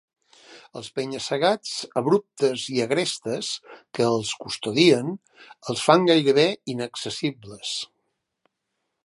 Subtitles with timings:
[0.79, 3.51] Els penya-segats abruptes i agrestes
[3.99, 5.13] que els custodien
[5.69, 7.77] les fan gairebé inaccessibles.